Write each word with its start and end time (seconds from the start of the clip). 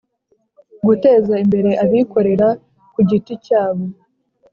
guteza 0.85 1.33
imbere 1.43 1.71
abikorera 1.83 2.47
ku 2.93 2.99
giti 3.09 3.33
cyabo, 3.45 3.85